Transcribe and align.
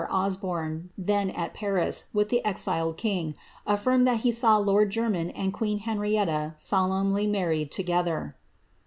Osborne, 0.09 0.89
then 0.97 1.29
at 1.29 1.53
Paris, 1.53 2.05
with 2.11 2.29
the 2.29 2.43
exiled 2.43 2.97
king, 2.97 3.35
affirm 3.67 4.03
that 4.03 4.21
he 4.21 4.31
saw 4.31 4.57
lord 4.57 4.89
Jermyn 4.89 5.29
and 5.35 5.53
queen 5.53 5.77
Henrietta 5.77 6.55
solemnly 6.57 7.27
married 7.27 7.71
together.'' 7.71 8.33